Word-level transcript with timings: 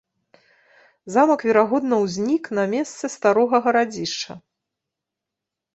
Замак 1.15 1.41
верагодна 1.49 1.95
ўзнік 2.05 2.43
на 2.59 2.63
месцы 2.75 3.05
старога 3.19 3.57
гарадзішча. 3.69 4.41